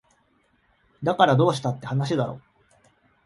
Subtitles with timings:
[1.03, 2.41] だからどうしたって話だろ